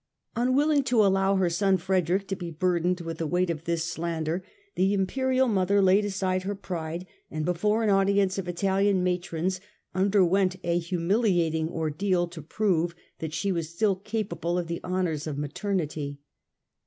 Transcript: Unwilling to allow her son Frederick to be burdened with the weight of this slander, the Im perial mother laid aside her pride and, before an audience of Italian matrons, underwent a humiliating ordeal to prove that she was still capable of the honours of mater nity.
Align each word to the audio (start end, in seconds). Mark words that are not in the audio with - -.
Unwilling 0.35 0.81
to 0.85 1.05
allow 1.05 1.35
her 1.35 1.47
son 1.47 1.77
Frederick 1.77 2.27
to 2.27 2.35
be 2.35 2.49
burdened 2.49 3.01
with 3.01 3.19
the 3.19 3.27
weight 3.27 3.51
of 3.51 3.65
this 3.65 3.83
slander, 3.83 4.43
the 4.73 4.95
Im 4.95 5.05
perial 5.05 5.47
mother 5.47 5.79
laid 5.79 6.03
aside 6.03 6.41
her 6.41 6.55
pride 6.55 7.05
and, 7.29 7.45
before 7.45 7.83
an 7.83 7.91
audience 7.91 8.39
of 8.39 8.47
Italian 8.47 9.03
matrons, 9.03 9.61
underwent 9.93 10.55
a 10.63 10.79
humiliating 10.79 11.69
ordeal 11.69 12.27
to 12.27 12.41
prove 12.41 12.95
that 13.19 13.31
she 13.31 13.51
was 13.51 13.69
still 13.69 13.95
capable 13.95 14.57
of 14.57 14.65
the 14.65 14.83
honours 14.83 15.27
of 15.27 15.37
mater 15.37 15.75
nity. 15.75 16.17